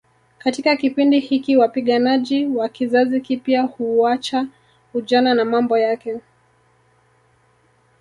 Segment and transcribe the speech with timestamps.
[0.37, 4.47] Katika kipindi hiki wapiganaji wa kizazi kipya huuacha
[4.93, 6.17] ujana na mambo yake